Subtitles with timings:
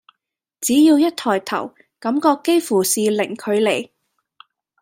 [0.61, 3.91] 只要一抬頭，感覺幾乎是零距離